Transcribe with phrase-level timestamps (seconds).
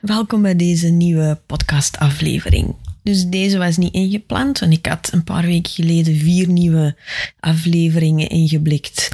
[0.00, 2.74] Welkom bij deze nieuwe podcastaflevering.
[3.02, 6.96] Dus deze was niet ingepland, want ik had een paar weken geleden vier nieuwe
[7.40, 9.10] afleveringen ingeblikt.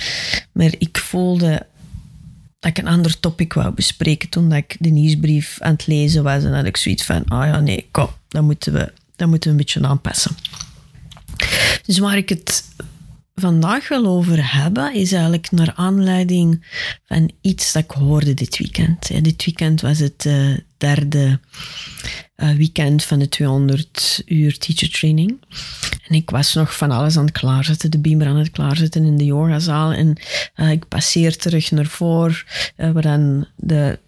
[0.53, 1.67] Maar ik voelde
[2.59, 6.23] dat ik een ander topic wou bespreken toen dat ik de nieuwsbrief aan het lezen
[6.23, 6.45] was.
[6.45, 9.57] En had ik zoiets van, ah ja, nee, kom, dat moeten we, dat moeten we
[9.57, 10.37] een beetje aanpassen.
[11.87, 12.65] Dus waar ik het
[13.35, 16.67] vandaag wil over hebben, is eigenlijk naar aanleiding
[17.05, 19.25] van iets dat ik hoorde dit weekend.
[19.25, 21.41] Dit weekend was het uh, derde
[22.37, 25.41] uh, weekend van de 200 uur teacher training.
[26.09, 29.17] En ik was nog van alles aan het klaarzetten, de beamer aan het klaarzetten in
[29.17, 29.93] de yogazaal.
[29.93, 30.17] En
[30.57, 32.37] uh, ik passeer terug naar voren,
[32.77, 33.99] waar dan de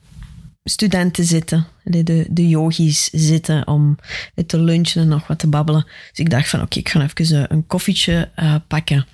[0.68, 3.98] studenten zitten, de, de yogis zitten om
[4.46, 5.84] te lunchen en nog wat te babbelen.
[5.84, 9.06] Dus ik dacht van oké, ik ga even een koffietje uh, pakken.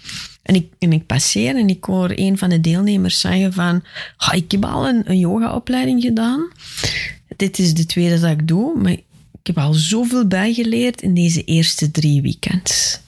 [0.43, 3.85] En ik, en ik passeer en ik hoor een van de deelnemers zeggen van
[4.33, 6.49] ik heb al een, een yogaopleiding gedaan.
[7.37, 9.03] Dit is de tweede dat ik doe, maar ik
[9.43, 13.01] heb al zoveel bijgeleerd in deze eerste drie weekends.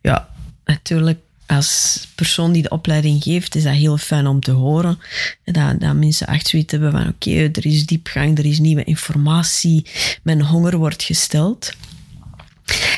[0.00, 0.28] Ja,
[0.64, 1.18] natuurlijk
[1.52, 4.98] als persoon die de opleiding geeft, is dat heel fijn om te horen.
[5.44, 9.86] Dat, dat mensen echt zoiets hebben van oké, er is diepgang, er is nieuwe informatie,
[10.22, 11.72] mijn honger wordt gesteld.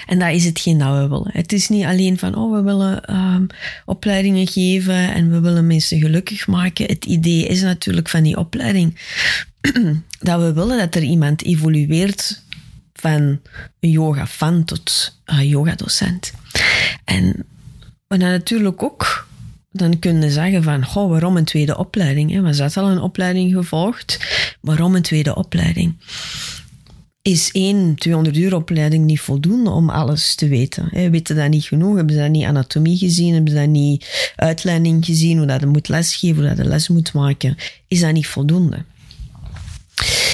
[0.07, 1.31] En dat is hetgeen dat we willen.
[1.33, 3.47] Het is niet alleen van, oh, we willen um,
[3.85, 6.87] opleidingen geven en we willen mensen gelukkig maken.
[6.87, 8.99] Het idee is natuurlijk van die opleiding
[10.21, 12.43] dat we willen dat er iemand evolueert
[12.93, 13.41] van
[13.81, 16.33] een yoga-fan tot een yoga-docent.
[17.05, 17.47] En
[18.09, 19.27] maar dan natuurlijk ook
[19.77, 22.31] dan kunnen zeggen van, goh, waarom een tweede opleiding?
[22.31, 22.41] Hè?
[22.43, 24.19] Was dat al een opleiding gevolgd?
[24.61, 25.97] Waarom een tweede opleiding?
[27.23, 30.89] Is één 200 uur opleiding niet voldoende om alles te weten?
[30.91, 31.11] Hè?
[31.11, 31.97] Weten dat niet genoeg?
[31.97, 33.35] Hebben ze dat niet anatomie gezien?
[33.35, 35.39] Hebben ze dat niet uitleiding gezien?
[35.39, 36.47] Hoe dat je moet lesgeven?
[36.47, 37.57] Hoe dat les moet maken?
[37.89, 38.85] Is dat niet voldoende?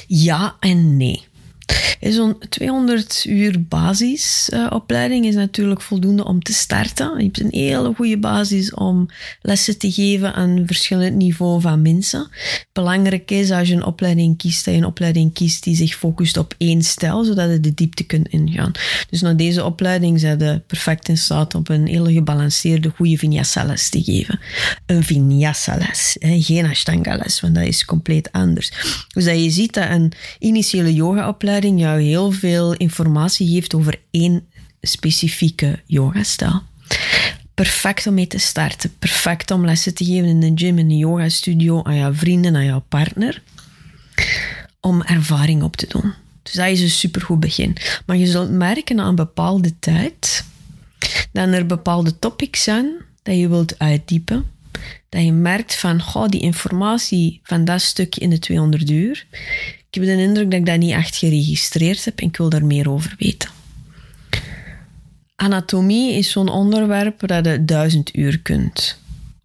[0.06, 1.28] Ja en nee.
[2.00, 7.12] Zo'n 200 uur basisopleiding is natuurlijk voldoende om te starten.
[7.16, 9.08] Je hebt een hele goede basis om
[9.42, 12.30] lessen te geven aan verschillend niveau van mensen.
[12.72, 16.36] Belangrijk is als je een opleiding kiest, dat je een opleiding kiest die zich focust
[16.36, 18.72] op één stijl, zodat je de diepte kunt ingaan.
[19.10, 23.88] Dus na deze opleiding zijn je perfect in staat om een hele gebalanceerde, goede vinyasa-les
[23.88, 24.40] te geven.
[24.86, 28.72] Een vinyasa-les, geen ashtanga-les, want dat is compleet anders.
[29.14, 34.46] Dus dat je ziet dat een initiële yoga-opleiding heel veel informatie geeft over één
[34.80, 36.62] specifieke yogastijl.
[37.54, 38.92] Perfect om mee te starten.
[38.98, 42.64] Perfect om lessen te geven in de gym, in de yogastudio, aan jouw vrienden, aan
[42.64, 43.42] jouw partner.
[44.80, 46.12] Om ervaring op te doen.
[46.42, 47.76] Dus dat is een supergoed begin.
[48.06, 50.44] Maar je zult merken na een bepaalde tijd
[51.32, 52.92] dat er bepaalde topics zijn
[53.22, 54.44] dat je wilt uitdiepen.
[55.08, 59.26] Dat je merkt van, goh, die informatie van dat stukje in de 200 uur,
[59.90, 62.64] ik heb de indruk dat ik dat niet echt geregistreerd heb en ik wil daar
[62.64, 63.48] meer over weten.
[65.36, 68.98] Anatomie is zo'n onderwerp waar je duizend uur kunt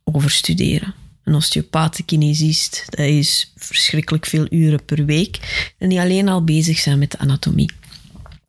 [0.04, 0.94] over studeren.
[1.24, 5.40] Een osteopaat, kinesist, dat is verschrikkelijk veel uren per week.
[5.78, 7.72] En die alleen al bezig zijn met de anatomie.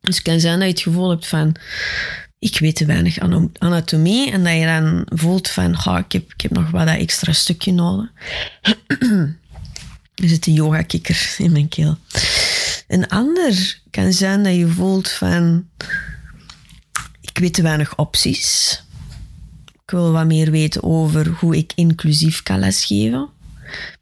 [0.01, 1.55] Dus het kan zijn dat je het gevoel hebt van...
[2.39, 3.19] Ik weet te weinig
[3.57, 4.31] anatomie.
[4.31, 5.71] En dat je dan voelt van...
[5.71, 8.09] ik, heb, ik heb nog wat dat extra stukje nodig.
[10.23, 11.97] Er zit een yoga-kikker in mijn keel.
[12.87, 15.67] Een ander kan zijn dat je voelt van...
[17.21, 18.81] Ik weet te weinig opties.
[19.65, 23.29] Ik wil wat meer weten over hoe ik inclusief kan lesgeven.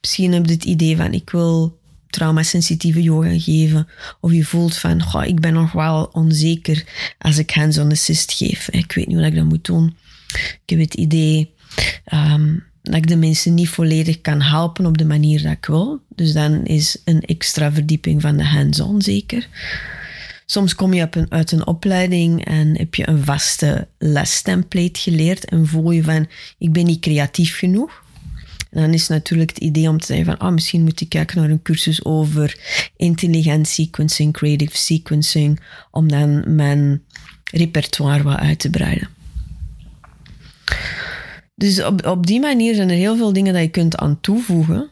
[0.01, 3.87] Misschien heb je het idee van ik wil traumasensitieve yoga geven.
[4.19, 6.83] Of je voelt van, goh, ik ben nog wel onzeker
[7.17, 8.69] als ik hands-on assist geef.
[8.69, 9.97] Ik weet niet hoe ik dat moet doen.
[10.33, 11.53] Ik heb het idee
[12.13, 16.01] um, dat ik de mensen niet volledig kan helpen op de manier dat ik wil.
[16.15, 19.47] Dus dan is een extra verdieping van de hands-on zeker.
[20.45, 25.91] Soms kom je uit een opleiding en heb je een vaste lestemplate geleerd en voel
[25.91, 26.27] je van,
[26.57, 28.03] ik ben niet creatief genoeg.
[28.71, 31.41] En dan is natuurlijk het idee om te zeggen van, ah, misschien moet ik kijken
[31.41, 32.59] naar een cursus over
[32.97, 35.59] intelligent sequencing, creative sequencing,
[35.91, 37.03] om dan mijn
[37.51, 39.14] repertoire wat uit te breiden.
[41.55, 44.89] Dus op, op die manier zijn er heel veel dingen dat je kunt aan toevoegen.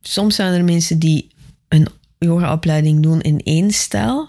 [0.00, 1.28] Soms zijn er mensen die
[1.68, 1.88] een
[2.18, 4.28] yogaopleiding doen in één stijl.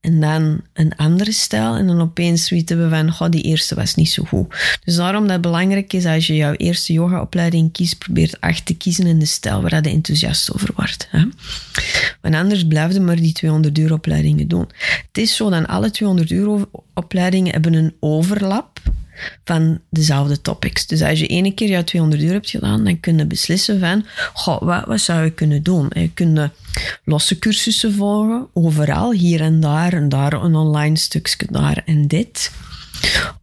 [0.00, 1.74] en dan een andere stijl.
[1.76, 4.78] En dan opeens weten we van, goh, die eerste was niet zo goed.
[4.84, 8.76] Dus daarom dat het belangrijk is als je jouw eerste yogaopleiding kiest, probeer echt te
[8.76, 11.08] kiezen in de stijl waar je enthousiast over wordt.
[11.10, 11.24] Hè?
[12.20, 14.68] Want anders blijf je maar die 200 uur opleidingen doen.
[15.06, 16.64] Het is zo dat alle 200 uur
[16.94, 18.80] opleidingen hebben een overlap
[19.44, 20.86] van dezelfde topics.
[20.86, 24.06] Dus als je ene keer jouw 200 uur hebt gedaan, dan kun je beslissen van,
[24.32, 25.90] goh, wat, wat zou je kunnen doen?
[25.94, 26.50] Je kunt
[27.04, 32.52] losse cursussen volgen, overal, hier en daar, en daar een online stukje, daar en dit.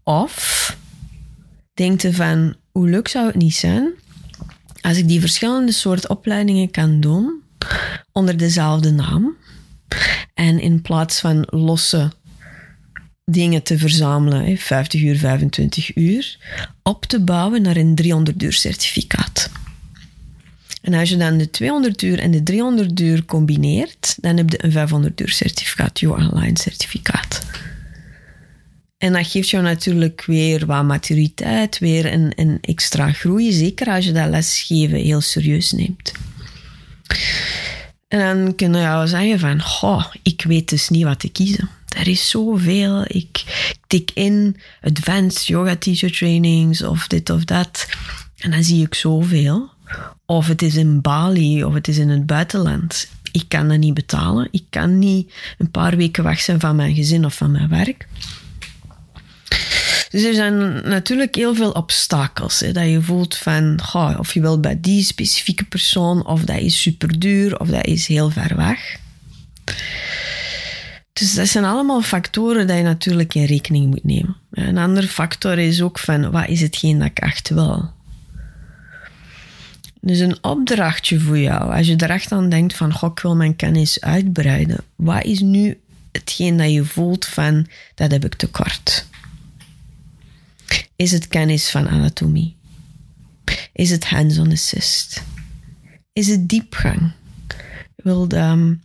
[0.03, 0.77] Of
[1.73, 3.93] denk je van, hoe leuk zou het niet zijn
[4.85, 7.41] als ik die verschillende soorten opleidingen kan doen
[8.11, 9.35] onder dezelfde naam.
[10.33, 12.11] En in plaats van losse
[13.31, 16.37] dingen te verzamelen, 50 uur, 25 uur,
[16.83, 19.49] op te bouwen naar een 300 uur certificaat.
[20.81, 24.63] En als je dan de 200 uur en de 300 uur combineert, dan heb je
[24.63, 27.41] een 500 uur certificaat, je online certificaat.
[28.97, 34.05] En dat geeft jou natuurlijk weer wat maturiteit, weer een, een extra groei, zeker als
[34.05, 36.11] je dat lesgeven heel serieus neemt.
[38.07, 41.69] En dan kun je jou zeggen van, ik weet dus niet wat te kiezen.
[41.95, 43.03] Er is zoveel.
[43.07, 43.43] Ik
[43.87, 47.87] tik in advanced yoga teacher trainings of dit of dat.
[48.37, 49.69] En dan zie ik zoveel.
[50.25, 53.07] Of het is in Bali of het is in het buitenland.
[53.31, 54.47] Ik kan dat niet betalen.
[54.51, 58.07] Ik kan niet een paar weken weg zijn van mijn gezin of van mijn werk.
[60.09, 62.59] Dus er zijn natuurlijk heel veel obstakels.
[62.59, 63.79] Hè, dat je voelt van,
[64.17, 68.07] of je wilt bij die specifieke persoon, of dat is super duur, of dat is
[68.07, 68.97] heel ver weg.
[71.19, 74.35] Dus dat zijn allemaal factoren die je natuurlijk in rekening moet nemen.
[74.51, 77.93] Een andere factor is ook van, wat is hetgeen dat ik echt wil?
[80.01, 83.35] Dus een opdrachtje voor jou, als je er echt aan denkt van, goh, ik wil
[83.35, 84.77] mijn kennis uitbreiden.
[84.95, 85.79] Wat is nu
[86.11, 89.07] hetgeen dat je voelt van, dat heb ik tekort?
[90.95, 92.55] Is het kennis van anatomie?
[93.73, 95.23] Is het hands-on assist?
[96.13, 97.11] Is het diepgang?
[97.95, 98.83] Wil um,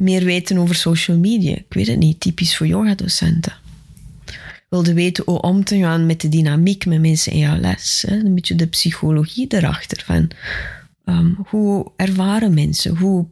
[0.00, 1.54] meer weten over social media?
[1.54, 3.52] Ik weet het niet, typisch voor yogadocenten.
[4.68, 8.04] Wilde weten hoe om te gaan met de dynamiek met mensen in jouw les.
[8.08, 10.02] Een beetje de psychologie erachter.
[10.06, 10.30] Van,
[11.04, 12.96] um, hoe ervaren mensen?
[12.96, 13.26] Hoe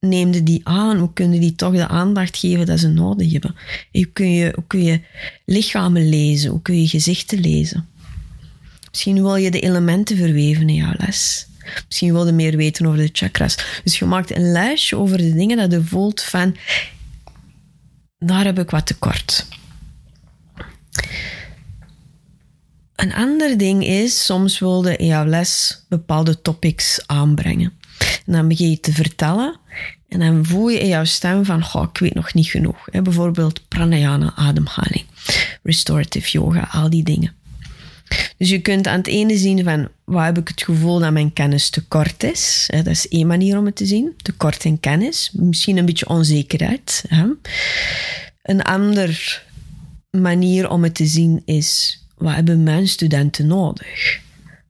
[0.00, 0.98] neemden die aan?
[0.98, 3.54] Hoe kunnen die toch de aandacht geven dat ze nodig hebben?
[3.92, 5.00] Hoe kun je, hoe kun je
[5.44, 6.50] lichamen lezen?
[6.50, 7.88] Hoe kun je gezichten lezen?
[8.90, 11.46] Misschien wil je de elementen verweven in jouw les.
[11.86, 13.80] Misschien wil je meer weten over de chakras.
[13.84, 16.56] Dus je maakt een lijstje over de dingen dat je voelt van...
[18.18, 19.46] Daar heb ik wat tekort.
[22.94, 27.72] Een ander ding is, soms wilde in jouw les bepaalde topics aanbrengen.
[28.26, 29.58] En dan begin je te vertellen
[30.08, 32.88] en dan voel je in jouw stem van, goh, ik weet nog niet genoeg.
[32.90, 35.04] Bijvoorbeeld pranayama, ademhaling,
[35.62, 37.32] restorative yoga, al die dingen.
[38.36, 41.32] Dus je kunt aan het ene zien van, waar heb ik het gevoel dat mijn
[41.32, 42.70] kennis te kort is.
[42.70, 45.30] Dat is één manier om het te zien, tekort in kennis.
[45.32, 47.04] Misschien een beetje onzekerheid.
[48.42, 49.42] Een ander
[50.10, 54.22] manier om het te zien is, wat hebben mijn studenten nodig?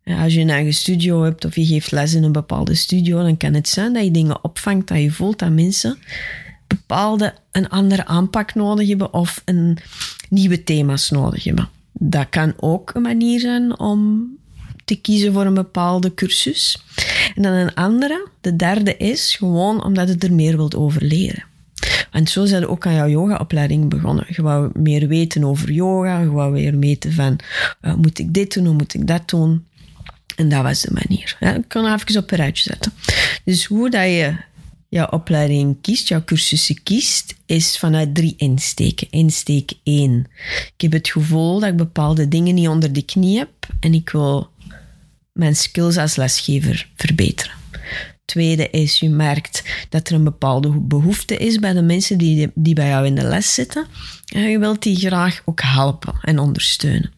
[0.05, 3.37] Als je een eigen studio hebt of je geeft les in een bepaalde studio, dan
[3.37, 5.99] kan het zijn dat je dingen opvangt, dat je voelt dat mensen
[6.67, 9.79] bepaalde een andere aanpak nodig hebben of een
[10.29, 11.69] nieuwe thema's nodig hebben.
[11.99, 14.29] Dat kan ook een manier zijn om
[14.85, 16.85] te kiezen voor een bepaalde cursus.
[17.35, 21.45] En dan een andere, de derde is gewoon omdat je er meer wilt over leren.
[22.11, 24.27] En zo zijn we ook aan jouw yogaopleiding begonnen.
[24.29, 27.39] Je wou meer weten over yoga, je wou weer weten van,
[27.83, 29.67] uh, moet ik dit doen, hoe moet ik dat doen?
[30.37, 31.37] En dat was de manier.
[31.41, 32.93] Ja, ik kan even op een rijtje zetten.
[33.45, 34.37] Dus hoe dat je
[34.95, 39.07] jouw opleiding kiest, jouw cursussen kiest, is vanuit drie insteken.
[39.11, 40.27] Insteek één.
[40.77, 44.11] Ik heb het gevoel dat ik bepaalde dingen niet onder de knie heb en ik
[44.11, 44.51] wil
[45.33, 47.53] mijn skills als lesgever verbeteren.
[48.25, 52.75] Tweede is, je merkt dat er een bepaalde behoefte is bij de mensen die, die
[52.75, 53.87] bij jou in de les zitten.
[54.35, 57.13] En je wilt die graag ook helpen en ondersteunen.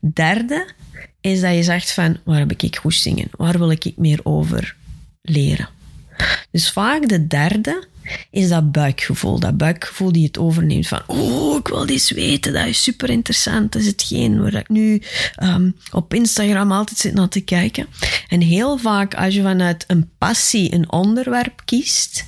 [0.00, 0.72] Derde
[1.20, 3.28] is dat je zegt van, waar heb ik goed zingen?
[3.30, 4.76] Waar wil ik meer over
[5.22, 5.68] leren?
[6.50, 7.88] Dus vaak de derde
[8.30, 9.38] is dat buikgevoel.
[9.38, 13.72] Dat buikgevoel die het overneemt van, oh, ik wil dit weten, dat is super interessant.
[13.72, 15.02] Dat is hetgeen waar ik nu
[15.42, 17.86] um, op Instagram altijd zit naar te kijken.
[18.28, 22.24] En heel vaak als je vanuit een passie een onderwerp kiest,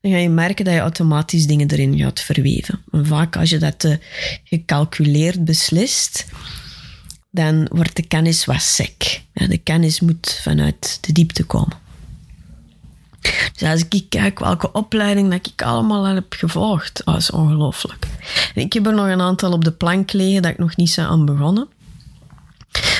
[0.00, 2.82] dan ga je merken dat je automatisch dingen erin gaat verweven.
[2.92, 3.98] En vaak als je dat te
[4.44, 6.26] gecalculeerd beslist,
[7.30, 9.20] dan wordt de kennis wat sec.
[9.32, 11.87] De kennis moet vanuit de diepte komen.
[13.52, 18.06] Dus als ik kijk welke opleiding dat ik allemaal al heb gevolgd, dat is ongelooflijk.
[18.54, 21.06] ik heb er nog een aantal op de plank liggen dat ik nog niet zijn
[21.06, 21.68] aan begonnen.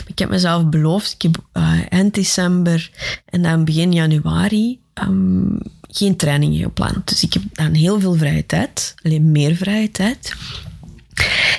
[0.06, 2.90] Ik heb mezelf beloofd, ik heb uh, eind december
[3.24, 5.58] en dan begin januari um,
[5.88, 7.08] geen trainingen gepland.
[7.08, 10.34] Dus ik heb dan heel veel vrije tijd, alleen meer vrije tijd.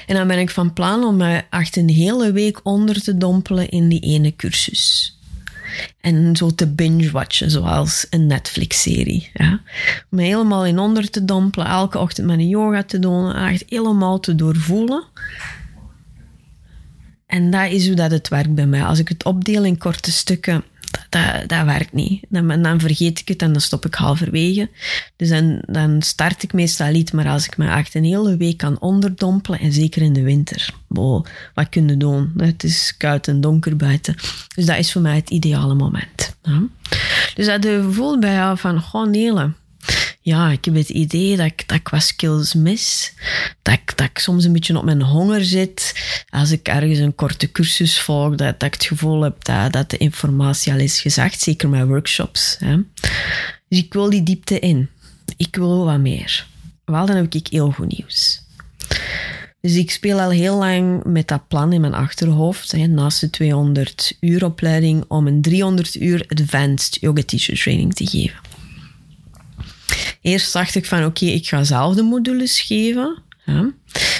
[0.05, 3.69] En dan ben ik van plan om me echt een hele week onder te dompelen
[3.69, 5.17] in die ene cursus.
[6.01, 9.29] En zo te binge-watchen, zoals een Netflix-serie.
[9.33, 9.61] Ja.
[10.09, 14.35] Me helemaal in onder te dompelen, elke ochtend mijn yoga te doen, echt helemaal te
[14.35, 15.03] doorvoelen.
[17.25, 18.83] En dat is hoe dat het werkt bij mij.
[18.83, 20.63] Als ik het opdeel in korte stukken,
[21.09, 22.25] dat, dat werkt niet.
[22.29, 24.69] Dan, dan vergeet ik het en dan stop ik halverwege.
[25.15, 28.57] Dus dan, dan start ik meestal niet, maar als ik me echt een hele week
[28.57, 32.33] kan onderdompelen, en zeker in de winter, wow, wat kun je doen?
[32.37, 34.15] Het is koud en donker buiten.
[34.55, 36.35] Dus dat is voor mij het ideale moment.
[37.35, 39.51] Dus dat je gevoel bij jou van, gewoon Nele,
[40.29, 43.13] ja, ik heb het idee dat ik, dat ik wat skills mis.
[43.62, 45.93] Dat ik, dat soms een beetje op mijn honger zit.
[46.29, 49.89] Als ik ergens een korte cursus volg, dat, dat ik het gevoel heb dat, dat
[49.89, 51.41] de informatie al is gezegd.
[51.41, 52.55] Zeker met workshops.
[52.59, 52.75] Hè.
[53.67, 54.89] Dus ik wil die diepte in.
[55.38, 56.48] Ik wil wat meer.
[56.86, 58.41] Wel, dan heb ik heel goed nieuws.
[59.62, 63.29] Dus ik speel al heel lang met dat plan in mijn achterhoofd, hè, naast de
[63.29, 68.48] 200 uur opleiding, om een 300 uur advanced yoga teacher training te geven.
[70.21, 73.21] Eerst dacht ik van oké, ik ga zelf de modules geven.
[73.45, 73.71] Ja.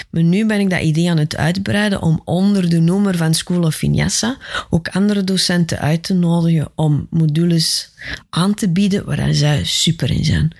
[0.10, 3.63] Maar nu ben ik dat idee aan het uitbreiden om onder de noemer van School
[3.63, 4.38] of Vinyasa
[4.70, 7.89] ook andere docenten uit te nodigen om modules
[8.29, 10.51] aan te bieden waar zij super in zijn.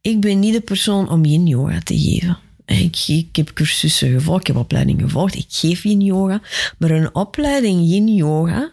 [0.00, 2.38] Ik ben niet de persoon om yin yoga te geven.
[2.66, 6.40] Ik, ik, heb cursussen gevolgd, ik heb opleidingen gevolgd, ik geef yin yoga.
[6.78, 8.70] Maar een opleiding yin yoga,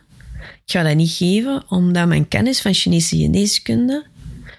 [0.66, 4.06] ik ga dat niet geven omdat mijn kennis van Chinese geneeskunde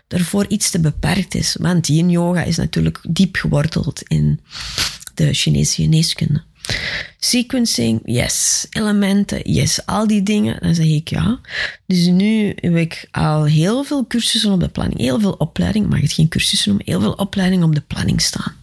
[0.09, 1.57] daarvoor iets te beperkt is.
[1.61, 4.41] Want yin yoga is natuurlijk diep geworteld in
[5.15, 6.43] de Chinese geneeskunde.
[7.19, 8.67] Sequencing, yes.
[8.71, 9.87] Elementen, yes.
[9.87, 11.41] Al die dingen, dan zeg ik ja.
[11.87, 16.01] Dus nu heb ik al heel veel cursussen op de planning, heel veel opleiding, mag
[16.01, 18.55] het geen cursussen noemen, heel veel opleiding op de planning staan.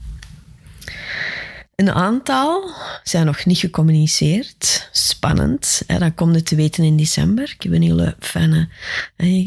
[1.75, 2.71] Een aantal
[3.03, 4.89] zijn nog niet gecommuniceerd.
[4.91, 5.83] Spannend.
[5.87, 7.53] Hè, dat komt het te weten in december.
[7.55, 8.69] Ik heb een hele fijne...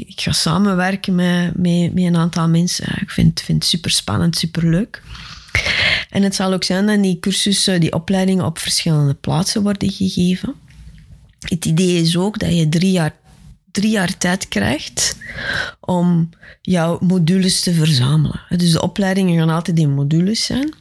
[0.07, 2.99] Ik ga samenwerken met, met, met een aantal mensen.
[3.01, 5.03] Ik vind, vind het super spannend, super leuk.
[6.11, 10.55] En het zal ook zijn dat die cursussen, die opleidingen op verschillende plaatsen worden gegeven.
[11.39, 13.15] Het idee is ook dat je drie jaar,
[13.71, 15.17] drie jaar tijd krijgt
[15.81, 16.31] om
[16.63, 18.41] jouw modules te verzamelen.
[18.49, 20.75] Dus de opleidingen gaan altijd in modules zijn.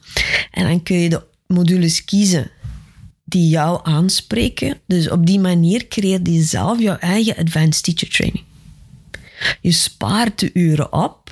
[0.51, 2.51] En dan kun je de modules kiezen
[3.23, 4.77] die jou aanspreken.
[4.87, 8.43] Dus op die manier creëer je zelf jouw eigen advanced teacher training.
[9.61, 11.31] Je spaart de uren op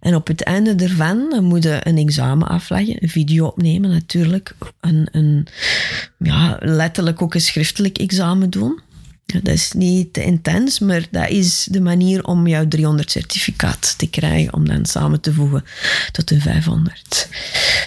[0.00, 5.08] en op het einde ervan moet je een examen afleggen, een video opnemen natuurlijk, een,
[5.10, 5.46] een,
[6.18, 8.80] ja, letterlijk ook een schriftelijk examen doen.
[9.32, 14.10] Dat is niet te intens, maar dat is de manier om jouw 300 certificaat te
[14.10, 15.64] krijgen, om dan samen te voegen
[16.12, 17.28] tot een 500.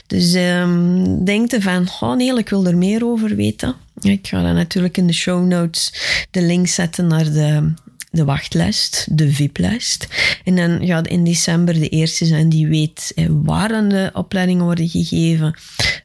[0.07, 3.75] Dus um, denk van, oh nee, ik wil er meer over weten.
[4.01, 5.93] Ik ga dan natuurlijk in de show notes
[6.31, 7.73] de link zetten naar de,
[8.11, 10.07] de wachtlijst, de VIP-lijst.
[10.43, 14.89] En dan gaat in december de eerste zijn die weet eh, waar de opleidingen worden
[14.89, 15.55] gegeven,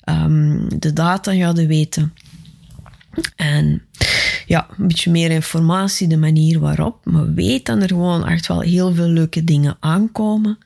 [0.05, 2.13] um, de data gaat weten.
[3.37, 3.83] En
[4.47, 6.99] ja, een beetje meer informatie, de manier waarop.
[7.05, 10.59] Maar weet dat er gewoon echt wel heel veel leuke dingen aankomen.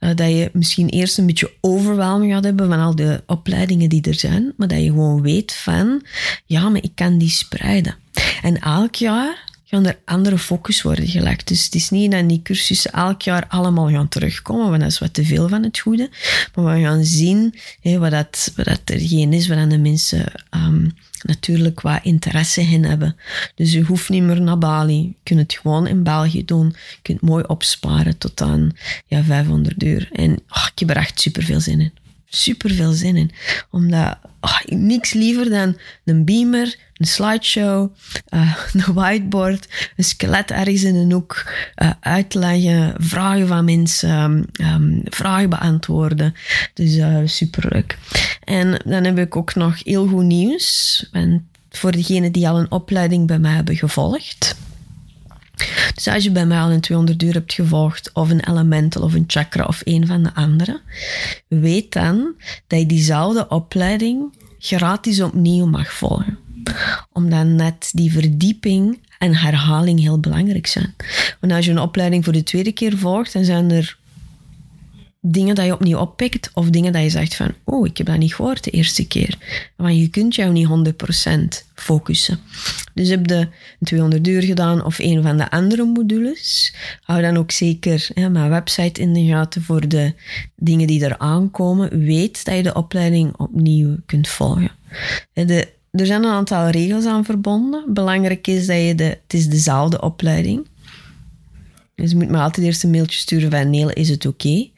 [0.00, 4.02] Uh, dat je misschien eerst een beetje overweldiging gaat hebben van al de opleidingen die
[4.02, 4.52] er zijn.
[4.56, 6.02] Maar dat je gewoon weet van,
[6.44, 7.94] ja, maar ik kan die spreiden.
[8.42, 11.48] En elk jaar gaan er andere focus worden gelegd.
[11.48, 14.98] Dus het is niet dat die cursussen elk jaar allemaal gaan terugkomen, want dat is
[14.98, 16.10] wat te veel van het goede.
[16.54, 20.92] Maar we gaan zien wat, dat, wat dat er geen is, waar de mensen um,
[21.22, 23.16] natuurlijk wat interesse in hebben.
[23.54, 25.02] Dus je hoeft niet meer naar Bali.
[25.02, 26.66] Je kunt het gewoon in België doen.
[26.66, 28.70] Je kunt mooi opsparen tot aan
[29.06, 30.08] ja, 500 uur.
[30.12, 31.92] En oh, ik er echt super veel zin in.
[32.34, 33.30] Super veel zin in.
[33.70, 37.94] Omdat oh, niks liever dan een beamer, een slideshow,
[38.34, 45.02] uh, een whiteboard, een skelet ergens in een hoek, uh, uitleggen, vragen van mensen, um,
[45.04, 46.34] vragen beantwoorden.
[46.74, 47.98] Dus uh, superleuk.
[48.44, 51.08] En dan heb ik ook nog heel goed nieuws.
[51.12, 54.56] En voor degenen die al een opleiding bij mij hebben gevolgd.
[56.02, 59.14] Dus als je bij mij al een 200 uur hebt gevolgd, of een elemental of
[59.14, 60.80] een chakra of een van de andere,
[61.48, 62.34] weet dan
[62.66, 66.38] dat je diezelfde opleiding gratis opnieuw mag volgen.
[67.12, 70.94] Omdat net die verdieping en herhaling heel belangrijk zijn.
[71.40, 73.98] Want als je een opleiding voor de tweede keer volgt, dan zijn er
[75.24, 78.18] dingen dat je opnieuw oppikt of dingen dat je zegt van, oh, ik heb dat
[78.18, 79.38] niet gehoord de eerste keer.
[79.76, 80.68] Want je kunt jou niet
[81.64, 82.38] 100% focussen.
[82.94, 83.48] Dus heb je
[83.80, 89.00] 200 uur gedaan of een van de andere modules, hou dan ook zeker mijn website
[89.00, 90.14] in de gaten voor de
[90.56, 92.04] dingen die er aankomen.
[92.04, 94.70] Weet dat je de opleiding opnieuw kunt volgen.
[95.32, 97.84] De, er zijn een aantal regels aan verbonden.
[97.88, 100.66] Belangrijk is dat je de, het is dezelfde opleiding.
[101.94, 104.70] Dus je moet me altijd eerst een mailtje sturen van Nele, is het oké?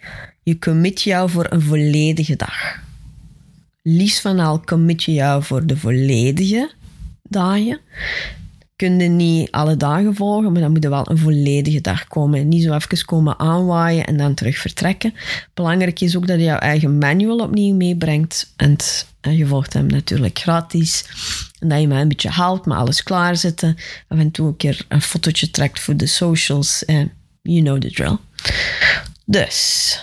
[0.45, 2.83] Je commit jou voor een volledige dag.
[3.83, 6.71] Liefst van al commit je jou voor de volledige
[7.23, 7.81] dagen.
[8.77, 12.49] Kun je niet alle dagen volgen, maar dan moet er wel een volledige dag komen.
[12.49, 15.15] niet zo even komen aanwaaien en dan terug vertrekken.
[15.55, 18.53] Belangrijk is ook dat je jouw eigen manual opnieuw meebrengt.
[18.57, 18.77] En,
[19.21, 21.05] je volgt hem natuurlijk gratis.
[21.59, 23.77] En dat je mij een beetje helpt met alles klaarzetten.
[24.09, 26.85] Af en toe een keer een fotootje trekt voor de socials.
[26.85, 28.19] En you know the drill.
[29.25, 30.01] Dus,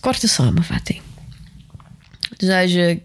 [0.00, 1.00] korte samenvatting.
[2.36, 3.00] Dus als je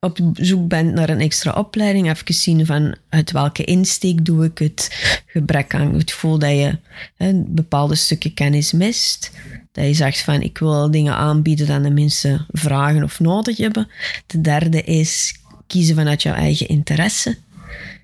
[0.00, 4.58] op zoek bent naar een extra opleiding, even zien van uit welke insteek doe ik
[4.58, 4.88] het,
[5.26, 6.78] gebrek aan het gevoel dat je
[7.16, 9.30] hè, bepaalde stukken kennis mist,
[9.72, 13.88] dat je zegt van ik wil dingen aanbieden dat de mensen vragen of nodig hebben.
[14.26, 15.34] De derde is
[15.66, 17.36] kiezen vanuit jouw eigen interesse.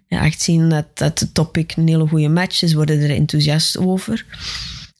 [0.06, 3.78] Ja, echt zien dat, dat de topic een hele goede match is, worden er enthousiast
[3.78, 4.26] over.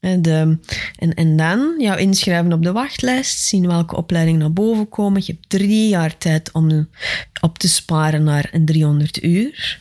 [0.00, 0.58] De,
[0.96, 5.22] en, en dan jou inschrijven op de wachtlijst, zien welke opleidingen naar boven komen.
[5.24, 6.88] Je hebt drie jaar tijd om
[7.40, 9.80] op te sparen naar een 300 uur.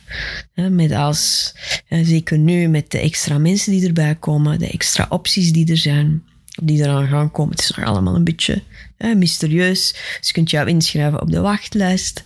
[0.54, 1.54] Met als,
[1.88, 6.22] zeker nu met de extra mensen die erbij komen, de extra opties die er zijn,
[6.62, 7.50] die eraan gaan komen.
[7.50, 8.62] Het is nog allemaal een beetje
[8.98, 9.92] mysterieus.
[10.18, 12.22] Dus je kunt jou inschrijven op de wachtlijst.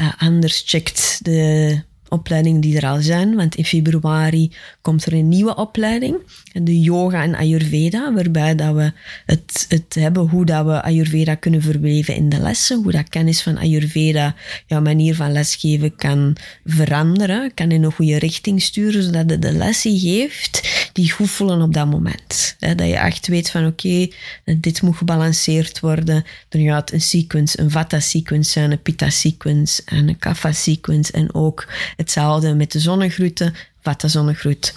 [0.00, 3.34] Uh, anders checkt de opleidingen die er al zijn.
[3.36, 6.16] Want in februari komt er een nieuwe opleiding,
[6.52, 8.92] de yoga en Ayurveda, waarbij dat we
[9.26, 13.42] het, het hebben hoe dat we Ayurveda kunnen verweven in de lessen, hoe dat kennis
[13.42, 14.34] van Ayurveda
[14.66, 19.52] jouw manier van lesgeven kan veranderen, kan in een goede richting sturen, zodat het de
[19.52, 22.56] lessen geeft die goed voelen op dat moment.
[22.58, 24.08] Dat je echt weet van oké,
[24.56, 26.24] dit moet gebalanceerd worden.
[26.48, 31.12] Er gaat een sequence, een vata sequence zijn, een pitta sequence en een kapha sequence
[31.12, 34.74] en ook hetzelfde met de zonnegroeten, vata zonnegroet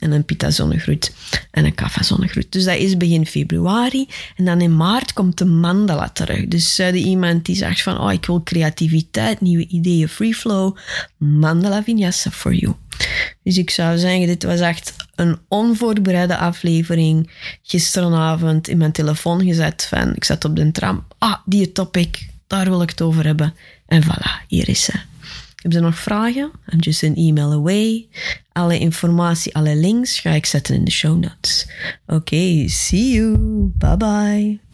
[0.00, 1.12] en een pita zonnegroet
[1.50, 2.52] en een kapha zonnegroet.
[2.52, 4.08] Dus dat is begin februari.
[4.36, 6.48] En dan in maart komt de mandala terug.
[6.48, 10.76] Dus uh, iemand die zegt van, oh, ik wil creativiteit, nieuwe ideeën, free flow.
[11.16, 12.74] Mandala vinyasa for you.
[13.42, 17.30] Dus ik zou zeggen, dit was echt een onvoorbereide aflevering.
[17.62, 21.04] Gisteravond in mijn telefoon gezet van, ik zat op de tram.
[21.18, 23.54] Ah, die topic, daar wil ik het over hebben.
[23.86, 24.92] En voilà, hier is ze.
[25.62, 26.50] Heb je nog vragen?
[26.72, 28.08] I'm just an email away.
[28.52, 31.68] Alle informatie, alle links ga ik zetten in de show notes.
[32.06, 33.36] Oké, see you.
[33.78, 34.67] Bye bye.